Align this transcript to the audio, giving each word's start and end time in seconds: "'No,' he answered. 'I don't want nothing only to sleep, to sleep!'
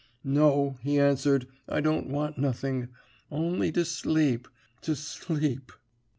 "'No,' 0.23 0.79
he 0.81 0.99
answered. 0.99 1.45
'I 1.69 1.81
don't 1.81 2.07
want 2.09 2.35
nothing 2.39 2.87
only 3.29 3.71
to 3.73 3.85
sleep, 3.85 4.47
to 4.81 4.95
sleep!' 4.95 5.71